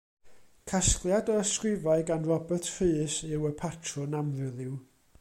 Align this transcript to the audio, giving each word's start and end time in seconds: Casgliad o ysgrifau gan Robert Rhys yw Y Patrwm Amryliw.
Casgliad 0.71 1.27
o 1.33 1.35
ysgrifau 1.41 2.05
gan 2.09 2.25
Robert 2.31 2.71
Rhys 2.79 3.19
yw 3.33 3.47
Y 3.51 3.53
Patrwm 3.61 4.17
Amryliw. 4.23 4.73